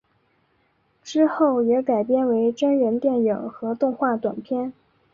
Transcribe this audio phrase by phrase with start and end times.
[1.03, 4.73] 之后也改编为真人电影和动画短片。